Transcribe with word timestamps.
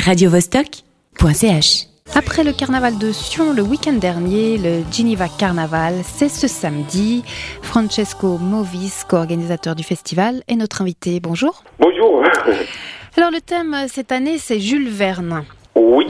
radiovostok.ch. 0.00 1.86
Après 2.16 2.42
le 2.42 2.52
carnaval 2.52 2.98
de 2.98 3.12
Sion 3.12 3.52
le 3.52 3.62
week-end 3.62 3.92
dernier, 3.92 4.58
le 4.58 4.82
Geneva 4.90 5.26
Carnaval, 5.28 5.94
c'est 6.02 6.28
ce 6.28 6.48
samedi. 6.48 7.22
Francesco 7.62 8.38
Movis, 8.38 9.04
co-organisateur 9.08 9.74
du 9.76 9.84
festival, 9.84 10.42
est 10.48 10.56
notre 10.56 10.82
invité. 10.82 11.20
Bonjour. 11.20 11.62
Bonjour. 11.78 12.24
Alors 13.16 13.30
le 13.30 13.40
thème 13.40 13.76
cette 13.86 14.10
année, 14.10 14.38
c'est 14.38 14.58
Jules 14.58 14.88
Verne. 14.88 15.44
Oui. 15.76 16.06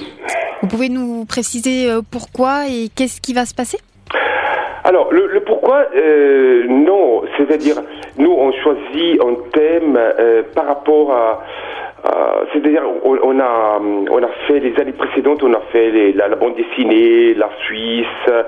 Vous 0.63 0.69
pouvez 0.69 0.89
nous 0.89 1.25
préciser 1.25 1.91
euh, 1.91 2.01
pourquoi 2.09 2.67
et 2.69 2.89
qu'est-ce 2.95 3.21
qui 3.21 3.35
va 3.35 3.45
se 3.45 3.55
passer? 3.55 3.79
Alors, 4.85 5.13
le, 5.13 5.27
le 5.27 5.41
pourquoi, 5.41 5.87
euh, 5.95 6.65
non, 6.69 7.23
c'est-à-dire, 7.37 7.77
nous, 8.17 8.31
on 8.31 8.51
choisit 8.63 9.21
un 9.21 9.37
thème 9.53 9.97
euh, 9.97 10.43
par 10.55 10.67
rapport 10.67 11.13
à... 11.13 11.45
à- 12.11 12.45
c'est-à-dire, 12.53 12.83
on, 13.05 13.19
on 13.23 13.39
a, 13.39 14.29
fait 14.47 14.61
les 14.61 14.79
années 14.81 14.93
précédentes, 14.93 15.43
on 15.43 15.53
a 15.53 15.61
fait 15.73 16.12
la, 16.12 16.29
bande 16.29 16.57
dessinée, 16.57 17.34
la 17.34 17.51
Suisse, 17.65 18.07
euh, 18.29 18.43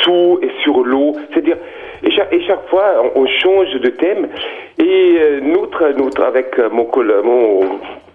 sous 0.00 0.38
et 0.42 0.50
sur 0.62 0.84
l'eau. 0.84 1.14
C'est-à-dire, 1.30 1.56
et 2.02 2.10
chaque, 2.10 2.68
fois, 2.68 3.02
on, 3.14 3.26
change 3.26 3.72
de 3.80 3.88
thème. 3.90 4.28
Et 4.78 5.16
euh, 5.18 5.40
notre, 5.40 5.88
notre, 5.96 6.22
avec 6.22 6.58
euh, 6.58 6.68
mon, 6.70 6.84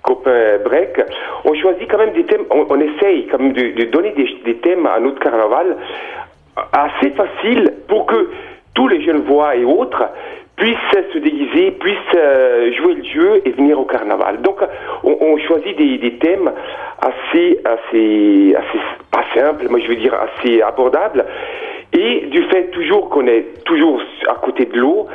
copain 0.03 0.57
Breck, 0.63 1.01
on 1.45 1.53
choisit 1.53 1.89
quand 1.89 1.97
même 1.97 2.13
des 2.13 2.23
thèmes, 2.23 2.45
on, 2.49 2.79
essaye 2.79 3.27
quand 3.27 3.39
même 3.39 3.53
de, 3.53 3.83
donner 3.85 4.13
des, 4.45 4.55
thèmes 4.55 4.85
à 4.85 4.99
notre 4.99 5.19
carnaval 5.19 5.75
assez 6.71 7.11
facile 7.11 7.73
pour 7.87 8.05
que 8.05 8.29
tous 8.73 8.87
les 8.87 9.01
jeunes 9.03 9.21
voix 9.21 9.55
et 9.55 9.65
autres 9.65 10.03
puissent 10.57 11.13
se 11.13 11.19
déguiser, 11.19 11.71
puissent 11.71 11.97
euh, 12.15 12.73
jouer 12.73 12.95
le 12.95 13.03
jeu 13.03 13.41
et 13.45 13.51
venir 13.51 13.79
au 13.79 13.85
carnaval. 13.85 14.41
Donc, 14.41 14.57
on, 15.03 15.15
on 15.21 15.37
choisit 15.37 15.77
des, 15.77 15.97
des 15.99 16.17
thèmes 16.17 16.51
assez, 16.99 17.59
assez, 17.63 18.55
assez, 18.55 18.79
pas 19.11 19.23
simples, 19.35 19.69
moi 19.69 19.79
je 19.79 19.87
veux 19.87 19.95
dire 19.95 20.15
assez 20.15 20.61
abordables. 20.61 21.25
Et 21.93 22.25
du 22.31 22.43
fait 22.49 22.71
toujours 22.71 23.09
qu'on 23.09 23.27
est 23.27 23.63
toujours 23.63 24.01
à 24.27 24.35
côté 24.35 24.65
de 24.65 24.77
l'eau, 24.77 25.07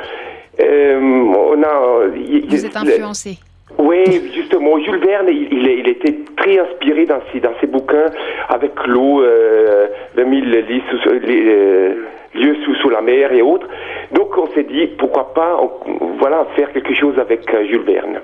euh, 0.59 0.99
on 0.99 1.61
a... 1.61 2.07
Vous 2.47 2.65
êtes 2.65 2.77
influencé. 2.77 3.37
Oui, 3.77 4.03
justement, 4.35 4.79
Jules 4.79 4.99
Verne, 5.03 5.27
il, 5.29 5.47
il, 5.51 5.67
il 5.67 5.89
était 5.89 6.15
très 6.37 6.59
inspiré 6.59 7.05
dans 7.05 7.19
ses, 7.31 7.39
dans 7.39 7.53
ses 7.59 7.67
bouquins 7.67 8.11
avec 8.49 8.71
l'eau, 8.85 9.21
euh, 9.23 9.87
20 10.15 10.23
000 10.23 10.41
lits 10.67 10.83
sous, 10.89 11.09
les, 11.11 11.45
euh, 11.47 11.95
lieux 12.35 12.55
sous, 12.65 12.75
sous 12.75 12.89
la 12.89 13.01
mer 13.01 13.31
et 13.33 13.41
autres. 13.41 13.67
Donc 14.13 14.37
on 14.37 14.47
s'est 14.53 14.63
dit, 14.63 14.87
pourquoi 14.97 15.33
pas 15.33 15.57
on- 15.61 16.15
voilà, 16.19 16.45
faire 16.55 16.71
quelque 16.71 16.93
chose 16.95 17.17
avec 17.19 17.41
euh, 17.53 17.65
Jules 17.67 17.83
Verne. 17.83 18.19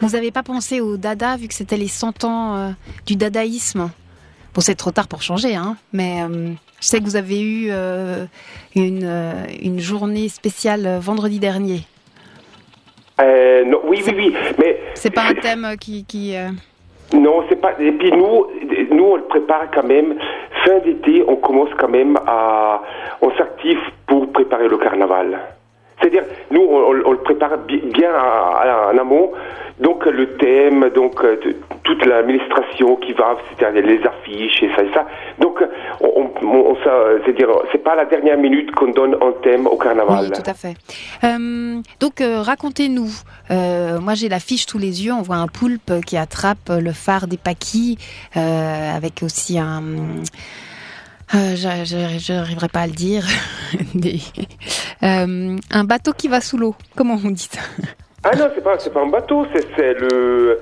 Vous 0.00 0.08
n'avez 0.10 0.30
pas 0.30 0.42
pensé 0.42 0.80
au 0.80 0.96
dada 0.96 1.36
vu 1.36 1.48
que 1.48 1.54
c'était 1.54 1.76
les 1.76 1.88
100 1.88 2.24
ans 2.24 2.56
euh, 2.56 2.68
du 3.06 3.16
dadaïsme? 3.16 3.90
Bon, 4.54 4.60
c'est 4.60 4.74
trop 4.74 4.90
tard 4.90 5.08
pour 5.08 5.22
changer, 5.22 5.54
hein, 5.54 5.76
mais 5.92 6.22
euh, 6.22 6.50
je 6.80 6.86
sais 6.86 6.98
que 6.98 7.04
vous 7.04 7.16
avez 7.16 7.40
eu 7.40 7.68
euh, 7.70 8.24
une, 8.74 9.08
une 9.62 9.78
journée 9.78 10.28
spéciale 10.28 10.98
vendredi 11.00 11.38
dernier. 11.38 11.80
Euh, 13.20 13.64
non, 13.64 13.80
oui, 13.84 14.02
oui, 14.06 14.14
oui, 14.16 14.34
mais 14.58 14.78
C'est 14.94 15.10
pas 15.10 15.24
un 15.28 15.34
thème 15.34 15.66
qui... 15.80 16.04
qui 16.04 16.34
euh, 16.36 16.48
non, 17.12 17.42
c'est 17.48 17.56
pas. 17.60 17.72
Et 17.80 17.92
puis 17.92 18.10
nous, 18.12 18.46
nous 18.92 19.04
on 19.04 19.16
le 19.16 19.24
prépare 19.24 19.70
quand 19.74 19.82
même. 19.84 20.14
Fin 20.64 20.78
d'été, 20.80 21.24
on 21.26 21.36
commence 21.36 21.70
quand 21.78 21.88
même 21.88 22.16
à, 22.26 22.82
on 23.22 23.30
s'active 23.36 23.80
pour 24.06 24.30
préparer 24.32 24.68
le 24.68 24.78
carnaval. 24.78 25.38
C'est-à-dire, 26.00 26.24
nous, 26.50 26.62
on, 26.62 26.92
le 26.92 27.16
prépare 27.18 27.58
bi- 27.58 27.82
bien 27.92 28.10
en 28.12 28.96
amont. 28.98 29.32
Donc, 29.78 30.04
le 30.04 30.36
thème, 30.36 30.90
donc, 30.94 31.24
euh, 31.24 31.36
toute 31.84 32.04
l'administration 32.04 32.96
qui 32.96 33.12
va, 33.14 33.36
c'est-à-dire 33.58 33.82
les 33.82 34.00
affiches 34.06 34.62
et 34.62 34.70
ça 34.76 34.82
et 34.82 34.92
ça. 34.92 35.06
Donc, 35.38 35.62
on, 36.02 36.30
on, 36.42 36.76
c'est-à-dire, 37.24 37.48
c'est 37.72 37.82
pas 37.82 37.94
la 37.94 38.04
dernière 38.04 38.36
minute 38.36 38.70
qu'on 38.72 38.88
donne 38.92 39.14
un 39.22 39.32
thème 39.42 39.66
au 39.66 39.76
carnaval. 39.76 40.24
Oui, 40.24 40.30
tout 40.32 40.50
à 40.50 40.54
fait. 40.54 40.74
Euh, 41.24 41.80
donc, 41.98 42.20
euh, 42.20 42.42
racontez-nous. 42.42 43.10
Moi, 43.50 44.14
j'ai 44.14 44.28
l'affiche 44.28 44.66
sous 44.66 44.78
les 44.78 45.04
yeux. 45.04 45.12
On 45.12 45.22
voit 45.22 45.36
un 45.36 45.46
poulpe 45.48 45.92
qui 46.06 46.16
attrape 46.18 46.68
le 46.68 46.92
phare 46.92 47.26
des 47.26 47.38
paquis, 47.38 47.96
avec 48.34 49.22
aussi 49.22 49.58
un. 49.58 49.82
Euh, 51.34 51.54
je- 51.54 52.32
n'arriverai 52.32 52.68
pas 52.68 52.80
à 52.80 52.86
le 52.86 52.92
dire. 52.92 53.24
Des- 53.94 54.20
euh, 55.02 55.56
un 55.70 55.84
bateau 55.84 56.12
qui 56.12 56.28
va 56.28 56.40
sous 56.40 56.58
l'eau. 56.58 56.74
Comment 56.96 57.18
on 57.24 57.30
dit 57.30 57.48
ça? 57.50 57.60
Ah 58.24 58.34
non, 58.36 58.48
c'est 58.54 58.62
pas, 58.62 58.76
pas 58.76 59.00
un 59.02 59.06
bateau, 59.08 59.46
c'est, 59.54 59.94
le, 59.94 60.60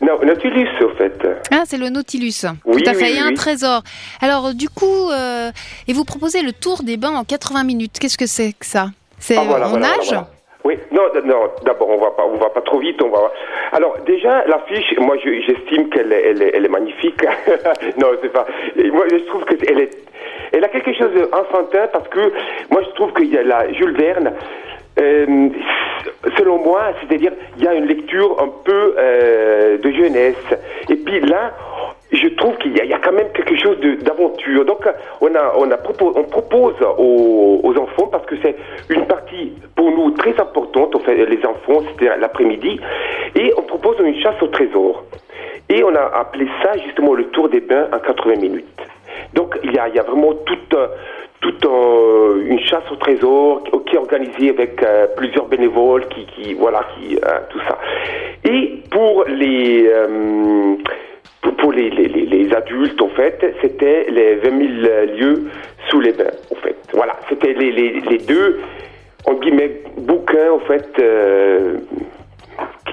non, 0.00 0.18
Nautilus, 0.24 0.68
au 0.82 0.90
fait. 0.96 1.12
Ah, 1.50 1.64
c'est 1.66 1.76
le 1.76 1.88
Nautilus. 1.90 2.44
Oui, 2.64 2.82
Tout 2.82 2.90
à 2.90 2.94
fait. 2.94 3.02
oui, 3.04 3.10
Il 3.10 3.16
y 3.16 3.20
a 3.20 3.24
oui, 3.26 3.32
un 3.32 3.34
trésor. 3.34 3.82
Alors, 4.20 4.54
du 4.54 4.68
coup, 4.68 5.10
euh, 5.10 5.50
et 5.88 5.92
vous 5.92 6.04
proposez 6.04 6.42
le 6.42 6.52
tour 6.52 6.82
des 6.82 6.96
bains 6.96 7.14
en 7.14 7.24
80 7.24 7.64
minutes. 7.64 7.98
Qu'est-ce 8.00 8.16
que 8.18 8.26
c'est 8.26 8.52
que 8.52 8.64
ça? 8.64 8.90
C'est 9.18 9.36
Ah, 9.36 9.44
voilà, 9.44 9.66
on 9.66 9.70
voilà, 9.70 9.88
nage 9.88 10.06
voilà. 10.06 10.30
Oui, 10.66 10.76
non, 10.90 11.02
non. 11.24 11.42
D'abord, 11.64 11.90
on 11.90 11.98
va 11.98 12.10
pas, 12.10 12.24
on 12.26 12.38
va 12.38 12.50
pas 12.50 12.60
trop 12.62 12.78
vite. 12.80 13.00
On 13.00 13.08
va. 13.08 13.30
Alors, 13.70 13.96
déjà, 14.04 14.44
l'affiche, 14.46 14.96
moi, 14.98 15.16
je- 15.24 15.40
j'estime 15.46 15.88
qu'elle 15.90 16.12
est, 16.12 16.22
elle 16.54 16.64
est, 16.66 16.68
magnifique. 16.68 17.22
non, 17.98 18.08
c'est 18.20 18.32
pas. 18.32 18.46
Moi, 18.92 19.04
je 19.12 19.18
trouve 19.28 19.44
que 19.44 19.54
elle 19.70 19.78
est, 19.80 19.90
elle 20.52 20.64
a 20.64 20.68
quelque 20.68 20.92
chose 20.92 21.12
d'enfantin 21.14 21.86
parce 21.92 22.08
que 22.08 22.32
moi, 22.72 22.82
je 22.82 22.90
trouve 22.96 23.12
qu'il 23.12 23.32
y 23.32 23.38
a 23.38 23.44
la 23.44 23.72
Jules 23.74 23.96
Verne. 23.96 24.32
euh, 24.98 25.48
selon 26.36 26.58
moi, 26.58 26.80
c'est-à-dire, 27.00 27.32
il 27.58 27.64
y 27.64 27.68
a 27.68 27.74
une 27.74 27.86
lecture 27.86 28.36
un 28.42 28.48
peu 28.64 28.94
euh, 28.98 29.78
de 29.78 29.90
jeunesse. 29.92 30.46
Et 30.90 30.96
puis 30.96 31.20
là, 31.20 31.52
je 32.12 32.28
trouve 32.36 32.56
qu'il 32.58 32.72
y, 32.72 32.86
y 32.86 32.92
a 32.92 32.98
quand 32.98 33.12
même 33.12 33.30
quelque 33.32 33.56
chose 33.56 33.78
d'aventure. 34.02 34.64
Donc, 34.64 34.86
on, 35.20 35.34
a, 35.34 35.52
on, 35.56 35.70
a 35.70 35.76
on 36.00 36.24
propose 36.24 36.74
aux, 36.98 37.60
aux 37.62 37.76
enfants, 37.78 38.06
parce 38.10 38.26
que 38.26 38.36
c'est 38.42 38.56
une 38.90 39.06
partie 39.06 39.52
pour 39.74 39.90
nous 39.90 40.12
très 40.12 40.38
importante, 40.40 40.94
on 40.94 41.00
fait 41.00 41.26
les 41.26 41.44
enfants, 41.44 41.82
c'était 41.90 42.16
l'après-midi, 42.16 42.80
et 43.34 43.52
on 43.56 43.62
propose 43.62 43.96
une 44.00 44.20
chasse 44.20 44.40
au 44.40 44.48
trésor. 44.48 45.04
Et 45.68 45.82
on 45.82 45.94
a 45.94 46.18
appelé 46.20 46.46
ça 46.62 46.76
justement 46.78 47.14
le 47.14 47.24
tour 47.26 47.48
des 47.48 47.60
bains 47.60 47.88
en 47.92 47.98
80 47.98 48.36
minutes. 48.36 48.64
Donc, 49.34 49.58
il 49.64 49.72
y 49.72 49.78
a, 49.78 49.88
il 49.88 49.94
y 49.96 49.98
a 49.98 50.02
vraiment 50.02 50.32
toute, 50.46 50.74
euh, 50.74 50.86
toute 51.40 51.64
euh, 51.66 52.44
une 52.46 52.60
chasse 52.60 52.84
au 52.90 52.96
trésor 52.96 53.62
qui, 53.64 53.96
est 53.96 53.98
organisée 53.98 54.50
avec 54.50 54.82
euh, 54.82 55.06
plusieurs 55.16 55.46
bénévoles, 55.46 56.06
qui, 56.08 56.26
qui 56.26 56.54
voilà, 56.54 56.84
qui 56.94 57.16
euh, 57.16 57.38
tout 57.50 57.60
ça. 57.68 57.78
Et 58.44 58.82
pour 58.90 59.24
les 59.24 59.86
euh, 59.88 60.76
les, 61.76 61.90
les, 61.90 62.08
les- 62.08 62.26
les 62.26 62.54
adultes, 62.54 63.00
en 63.00 63.08
fait, 63.10 63.54
c'était 63.62 64.06
les 64.10 64.34
20 64.36 64.42
000 64.42 65.16
lieux 65.16 65.44
sous 65.88 66.00
les 66.00 66.12
bains, 66.12 66.24
en 66.50 66.56
fait. 66.56 66.76
Voilà, 66.92 67.16
c'était 67.28 67.52
les, 67.52 68.18
deux, 68.18 68.60
en 69.26 69.34
guillemets, 69.34 69.82
bouquins, 69.98 70.50
en 70.52 70.60
fait, 70.60 70.88
euh, 70.98 71.78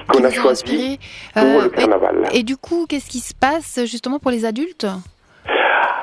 qu'on 0.08 0.18
qui 0.18 0.24
a 0.26 0.30
choisi 0.30 0.62
inspiré. 0.62 0.98
pour 1.34 1.60
Euh, 1.60 1.64
le 1.64 1.68
carnaval. 1.70 2.16
Et, 2.32 2.40
et 2.40 2.42
du 2.42 2.56
coup, 2.56 2.86
qu'est-ce 2.88 3.08
qui 3.10 3.20
se 3.20 3.34
passe 3.34 3.80
justement 3.86 4.18
pour 4.18 4.30
les 4.30 4.44
adultes? 4.44 4.86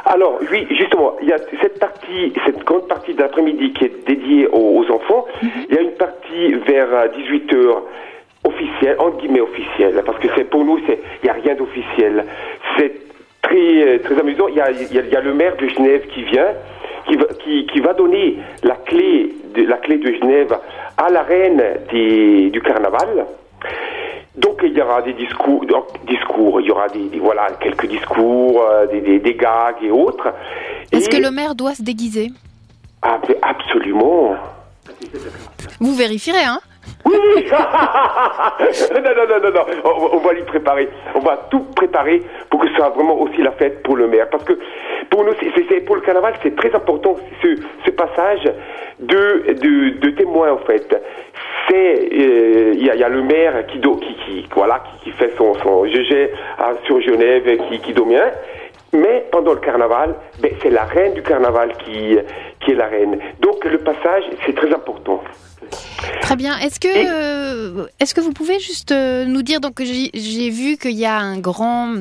Alors, 0.06 0.40
oui, 0.52 0.68
justement, 0.72 1.16
il 1.22 1.30
y 1.30 1.34
a 1.34 1.38
cette 1.62 1.80
partie, 1.80 2.34
cette 2.46 2.63
grande 2.66 2.88
partie 2.88 3.13
de 3.13 3.22
l'après-midi 3.22 3.72
qui 3.74 3.86
est 3.86 4.06
dédiée 4.08 4.48
aux, 4.48 4.80
aux 4.84 4.92
enfants. 4.92 5.25
Il 5.69 5.74
y 5.75 5.78
a 5.78 5.81
une 5.81 5.92
partie 5.94 6.53
vers 6.68 6.90
18h 7.18 7.78
officielle, 8.44 8.96
entre 9.00 9.18
guillemets 9.18 9.40
officielle, 9.42 10.02
parce 10.06 10.18
que 10.19 10.28
c'est 10.36 10.50
pour 10.50 10.66
nous, 10.66 10.80
c'est 10.88 11.00
il 11.22 11.25
n'y 11.25 11.30
a 11.30 11.34
rien 11.34 11.56
d'officiel. 11.56 12.25
C'est 12.77 12.93
très, 13.41 13.83
euh, 13.87 13.99
très 14.03 14.19
amusant. 14.19 14.47
Il 14.47 14.55
y, 14.55 14.61
a, 14.61 14.71
il, 14.71 14.93
y 14.93 14.99
a, 14.99 15.01
il 15.03 15.09
y 15.11 15.15
a 15.15 15.21
le 15.21 15.33
maire 15.33 15.55
de 15.57 15.67
Genève 15.67 16.05
qui 16.13 16.23
vient, 16.23 16.47
qui 17.07 17.15
va, 17.15 17.25
qui, 17.43 17.65
qui 17.67 17.79
va 17.79 17.93
donner 17.93 18.37
la 18.63 18.75
clé, 18.75 19.33
de, 19.55 19.63
la 19.63 19.77
clé 19.77 19.97
de 19.97 20.11
Genève 20.13 20.57
à 20.97 21.09
la 21.09 21.23
reine 21.23 21.61
des, 21.91 22.49
du 22.49 22.61
carnaval. 22.61 23.25
Donc 24.35 24.61
il 24.63 24.71
y 24.73 24.81
aura 24.81 25.01
des 25.01 25.13
discours, 25.13 25.65
donc, 25.65 25.87
discours, 26.07 26.61
il 26.61 26.67
y 26.67 26.71
aura 26.71 26.87
des, 26.87 27.03
des- 27.09 27.19
voilà 27.19 27.47
quelques 27.59 27.85
discours, 27.87 28.63
euh, 28.63 28.85
des, 28.88 29.01
des, 29.01 29.19
des 29.19 29.33
gags 29.35 29.75
et 29.83 29.91
autres. 29.91 30.33
Est-ce 30.91 31.07
Et- 31.09 31.12
que 31.12 31.17
le 31.21 31.31
maire 31.31 31.53
doit 31.56 31.74
se 31.75 31.81
déguiser? 31.83 32.29
Ah, 33.01 33.19
mais 33.27 33.35
absolument. 33.41 34.35
Vous 35.79 35.95
vérifierez, 35.95 36.44
hein 36.45 36.59
Oui. 37.06 37.45
non 37.51 39.01
non 39.01 39.27
non 39.27 39.39
non 39.42 39.51
non, 39.51 40.09
on, 40.13 40.18
va 40.18 40.33
l'y 40.33 40.44
préparer. 40.44 40.89
On 41.15 41.19
va 41.19 41.48
tout 41.50 41.65
préparer 41.75 42.21
pour 42.50 42.62
que 42.62 42.68
ce 42.69 42.75
soit 42.75 42.89
vraiment 42.89 43.19
aussi 43.19 43.42
la 43.42 43.51
fête 43.51 43.81
pour 43.83 43.95
le 43.95 44.07
maire, 44.07 44.30
parce 44.30 44.44
que 44.44 44.53
pour 45.09 45.24
nous, 45.24 45.33
c'est, 45.42 45.81
pour 45.81 45.95
le 45.95 46.01
carnaval, 46.01 46.33
c'est 46.44 46.56
très 46.56 46.74
important 46.75 47.15
ce, 47.42 47.92
passage 47.92 48.44
de, 49.00 49.53
de, 50.00 50.09
témoins 50.12 50.51
en 50.53 50.57
fait. 50.59 50.95
C'est 51.69 52.09
euh, 52.13 52.74
il 52.74 52.83
y, 52.86 52.89
a, 53.03 53.09
le 53.09 53.21
maire 53.21 53.65
qui, 53.68 53.80
do- 53.80 53.98
qui, 53.98 54.48
voilà 54.56 54.81
qui, 55.03 55.12
fait 55.12 55.33
son 55.38 55.53
son 55.56 55.86
GG 55.86 56.31
sur 56.86 57.01
Genève 57.01 57.57
qui 57.68 57.80
qui 57.80 57.94
domine. 57.94 58.31
Mais 58.94 59.25
pendant 59.31 59.53
le 59.53 59.59
carnaval, 59.59 60.15
ben, 60.42 60.51
c'est 60.62 60.69
la 60.69 60.83
reine 60.83 61.13
du 61.13 61.21
carnaval 61.21 61.74
qui, 61.77 62.18
qui 62.59 62.71
est 62.71 62.75
la 62.75 62.88
reine. 62.88 63.19
Donc 63.39 63.63
le 63.63 63.77
passage, 63.77 64.24
c'est 64.45 64.53
très 64.56 64.74
important. 64.74 65.21
Très 66.21 66.36
bien. 66.36 66.57
Est-ce 66.59 66.80
que, 66.80 66.88
Et- 66.88 67.06
euh, 67.07 67.86
est-ce 68.00 68.13
que 68.13 68.21
vous 68.21 68.33
pouvez 68.33 68.59
juste 68.59 68.92
euh, 68.92 69.25
nous 69.25 69.42
dire 69.42 69.59
donc 69.59 69.81
j'ai 69.83 70.50
vu 70.50 70.77
qu'il 70.77 70.92
y 70.98 71.06
a 71.06 71.18
un 71.18 71.38
grand 71.39 71.95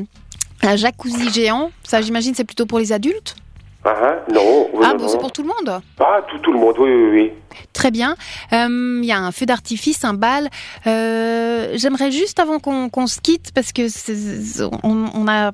Un 0.62 0.76
jacuzzi 0.76 1.30
géant, 1.30 1.70
ça 1.84 2.00
j'imagine 2.02 2.34
c'est 2.34 2.44
plutôt 2.44 2.66
pour 2.66 2.78
les 2.78 2.92
adultes? 2.92 3.34
Ah, 3.82 3.94
hein, 4.02 4.14
non. 4.34 4.68
Ah 4.84 4.92
bon, 4.92 5.08
c'est 5.08 5.16
pour 5.18 5.32
tout 5.32 5.40
le 5.42 5.48
monde? 5.48 5.80
Ah, 5.98 6.20
tout, 6.30 6.38
tout 6.40 6.52
le 6.52 6.58
monde, 6.58 6.74
oui, 6.78 6.90
oui, 6.90 7.10
oui. 7.18 7.32
Très 7.72 7.90
bien. 7.90 8.14
Euh, 8.52 8.98
Il 9.02 9.06
y 9.06 9.12
a 9.12 9.18
un 9.18 9.32
feu 9.32 9.46
d'artifice, 9.46 10.04
un 10.04 10.12
bal. 10.12 10.50
Euh, 10.86 11.70
J'aimerais 11.76 12.10
juste 12.12 12.38
avant 12.40 12.58
qu'on 12.58 12.90
qu'on 12.90 13.06
se 13.06 13.20
quitte, 13.20 13.52
parce 13.54 13.72
que 13.72 13.88
c'est- 13.88 14.62
on 14.82 15.06
on 15.14 15.24
n'a 15.24 15.50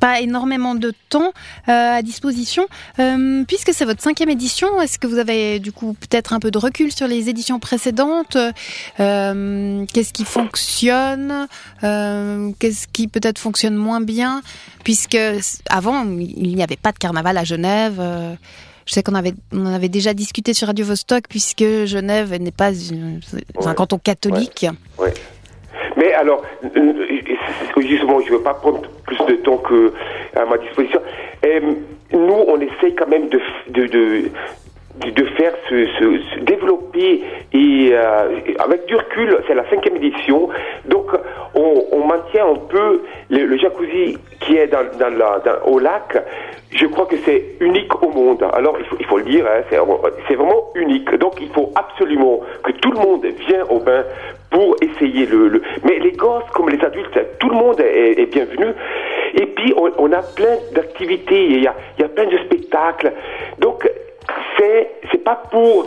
pas 0.00 0.20
énormément 0.20 0.74
de 0.74 0.92
temps 1.08 1.32
euh, 1.68 1.98
à 1.98 2.02
disposition, 2.02 2.66
euh, 2.98 3.44
puisque 3.46 3.72
c'est 3.72 3.84
votre 3.84 4.02
cinquième 4.02 4.30
édition. 4.30 4.80
Est-ce 4.80 4.98
que 4.98 5.06
vous 5.06 5.18
avez 5.18 5.58
du 5.60 5.72
coup 5.72 5.94
peut-être 5.94 6.32
un 6.32 6.40
peu 6.40 6.50
de 6.50 6.58
recul 6.58 6.92
sur 6.92 7.06
les 7.08 7.28
éditions 7.28 7.58
précédentes 7.58 8.36
Euh, 9.00 9.84
Qu'est-ce 9.92 10.12
qui 10.12 10.24
fonctionne 10.24 11.46
Qu'est-ce 11.80 12.86
qui 12.92 13.08
peut-être 13.08 13.38
fonctionne 13.38 13.74
moins 13.76 14.00
bien 14.00 14.42
Puisque 14.84 15.18
avant 15.70 16.04
il 16.04 16.54
n'y 16.56 16.62
avait 16.62 16.76
pas 16.76 16.92
de 16.92 16.98
carnaval 16.98 17.36
à 17.38 17.44
Genève. 17.44 18.00
je 18.86 18.92
sais 18.92 19.02
qu'on 19.02 19.14
avait, 19.14 19.34
on 19.52 19.64
en 19.66 19.72
avait 19.72 19.88
déjà 19.88 20.12
discuté 20.12 20.52
sur 20.52 20.66
Radio 20.68 20.84
Vostok, 20.84 21.24
puisque 21.28 21.64
Genève 21.86 22.34
n'est 22.34 22.50
pas 22.50 22.72
une- 22.72 23.20
un 23.60 23.66
Ouais. 23.68 23.74
canton 23.74 23.98
catholique. 23.98 24.66
Mais 26.04 26.12
alors, 26.12 26.42
euh, 26.62 26.68
euh, 26.76 27.80
justement, 27.80 28.20
je 28.20 28.30
ne 28.30 28.36
veux 28.36 28.42
pas 28.42 28.52
prendre 28.54 28.82
plus 29.06 29.16
de 29.26 29.36
temps 29.36 29.56
que 29.56 29.92
à 30.36 30.44
ma 30.44 30.58
disposition. 30.58 31.00
Euh, 31.46 31.60
nous, 32.12 32.44
on 32.46 32.60
essaye 32.60 32.94
quand 32.94 33.08
même 33.08 33.28
de, 33.30 33.40
de, 33.68 33.86
de, 33.86 34.30
de- 35.10 35.24
faire 35.36 35.54
se, 35.68 35.86
se- 35.98 36.40
développer 36.40 37.22
et 37.54 37.94
avec 38.58 38.84
du 38.86 38.94
recul, 38.96 39.38
c'est 39.46 39.54
la 39.54 39.68
cinquième 39.70 39.96
édition, 39.96 40.48
donc 40.84 41.06
on, 41.92 42.06
maintient 42.06 42.46
un 42.46 42.56
peu 42.56 43.02
le, 43.30 43.56
jacuzzi 43.56 44.18
qui 44.40 44.56
est 44.56 44.66
dans, 44.66 44.84
dans 44.98 45.16
la, 45.16 45.66
au 45.66 45.78
lac. 45.78 46.22
Je 46.70 46.86
crois 46.86 47.06
que 47.06 47.16
c'est 47.24 47.56
unique 47.60 48.02
au 48.02 48.10
monde. 48.10 48.44
Alors 48.52 48.76
il 48.98 49.06
faut, 49.06 49.18
le 49.18 49.24
dire, 49.24 49.46
hein, 49.46 49.62
c'est 49.70 50.34
vraiment 50.34 50.70
unique. 50.74 51.14
Donc 51.16 51.34
il 51.40 51.48
faut 51.50 51.72
absolument 51.74 52.40
que 52.62 52.72
tout 52.72 52.90
le 52.90 52.98
monde 52.98 53.24
vienne 53.46 53.64
au 53.70 53.78
bain 53.78 54.04
pour 54.50 54.76
essayer 54.82 55.26
le, 55.26 55.62
Mais 55.84 55.98
les 55.98 56.12
gosses 56.12 56.50
comme 56.52 56.68
les 56.68 56.84
adultes, 56.84 57.18
tout 57.38 57.48
le 57.48 57.56
monde 57.56 57.80
est, 57.80 58.30
bienvenu. 58.32 58.66
Et 59.34 59.46
puis 59.46 59.74
on, 59.76 60.12
a 60.12 60.22
plein 60.22 60.56
d'activités, 60.74 61.44
il 61.44 61.62
y 61.62 61.66
a, 61.66 61.74
y 61.98 62.02
a 62.02 62.08
plein 62.08 62.26
de 62.26 62.38
spectacles. 62.38 63.12
Donc 63.58 63.88
c'est 64.58 65.24
pas 65.24 65.42
pour 65.50 65.86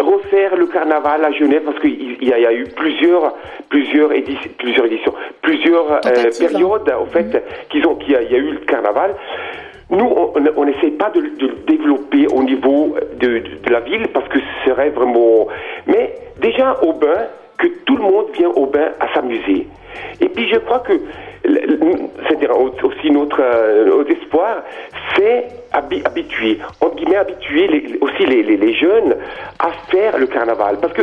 refaire 0.00 0.56
le 0.56 0.66
carnaval 0.66 1.24
à 1.24 1.30
Genève 1.32 1.62
parce 1.64 1.78
qu'il 1.80 2.16
il 2.20 2.28
y, 2.28 2.30
y 2.30 2.46
a 2.46 2.52
eu 2.52 2.64
plusieurs 2.76 3.34
plusieurs 3.68 4.12
éditions 4.12 4.50
plusieurs 4.58 4.86
éditions 4.86 5.14
plusieurs 5.42 5.92
euh, 5.92 5.98
hein. 6.04 6.28
périodes 6.38 6.90
en 6.98 7.06
fait 7.06 7.42
qu'ils 7.68 7.86
ont 7.86 7.94
qu'il 7.96 8.12
y, 8.12 8.16
a- 8.16 8.22
il 8.22 8.32
y 8.32 8.34
a 8.34 8.38
eu 8.38 8.50
le 8.52 8.58
carnaval 8.60 9.14
nous, 9.90 10.06
on- 10.56 10.64
n'essaie 10.64 10.92
pas 10.92 11.10
de, 11.10 11.20
le- 11.20 11.30
de 11.36 11.46
le 11.48 11.54
développer 11.66 12.26
au 12.34 12.42
niveau 12.42 12.96
de, 13.20 13.26
de- 13.26 13.56
de 13.62 13.70
la 13.70 13.80
ville 13.80 14.08
parce 14.08 14.26
que 14.28 14.38
ce 14.38 14.70
serait 14.70 14.88
vraiment. 14.88 15.48
Mais 15.86 16.14
déjà 16.40 16.78
au 16.82 16.94
bain, 16.94 17.26
que 17.58 17.66
tout 17.84 17.96
le 17.96 18.02
monde 18.02 18.26
vient 18.32 18.48
au 18.48 18.64
bain 18.64 18.92
à 19.00 19.12
s'amuser. 19.12 19.66
Et 20.22 20.28
puis 20.30 20.48
je 20.48 20.58
crois 20.60 20.78
que 20.78 20.94
c'est-à-dire 21.44 22.56
aussi 22.58 23.10
notre, 23.10 23.40
euh, 23.40 24.04
espoir, 24.04 24.62
c'est 25.14 25.46
habi- 25.72 26.02
habituer, 26.04 26.58
entre 26.80 26.96
guillemets 26.96 27.16
habituer 27.16 27.98
aussi 28.00 28.26
les, 28.26 28.74
jeunes 28.74 29.16
à 29.58 29.70
faire 29.90 30.18
le 30.18 30.26
carnaval. 30.26 30.78
Parce 30.80 30.92
que 30.92 31.02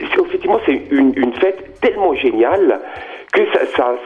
effectivement 0.00 0.60
c'est 0.66 0.82
une, 0.90 1.32
fête 1.34 1.80
tellement 1.80 2.14
géniale 2.14 2.80
que 3.32 3.40
ça, 3.52 3.60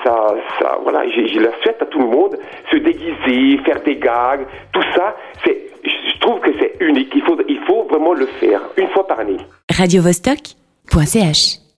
ça, 0.05 0.35
ça, 0.59 0.79
voilà, 0.83 1.03
je, 1.09 1.41
la 1.41 1.51
souhaite 1.63 1.83
à 1.83 1.87
tout 1.87 1.99
le 1.99 2.07
monde, 2.07 2.39
se 2.71 2.77
déguiser, 2.77 3.59
faire 3.65 3.83
des 3.83 3.97
gags, 3.97 4.47
tout 4.73 4.83
ça, 4.95 5.17
c'est, 5.45 5.57
je 5.85 6.21
trouve 6.21 6.41
que 6.41 6.51
c'est 6.61 6.75
unique. 6.81 7.13
Il 7.15 7.23
faut, 7.23 7.37
il 7.49 7.59
faut 7.67 7.85
vraiment 7.85 8.15
le 8.15 8.27
faire 8.41 8.61
une 8.77 8.89
fois 8.89 9.07
par 9.07 9.21
année. 9.21 9.39
radiovostok.ch 9.77 11.66